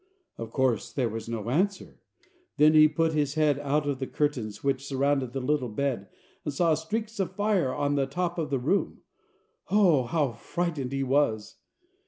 [0.39, 1.99] Of course there was no answer.
[2.57, 6.07] Then he put his head out of the curtains which surrounded his little bed,
[6.43, 9.01] and saw streaks of fire on the top of the room.
[9.69, 11.57] Oh, how frightened he was!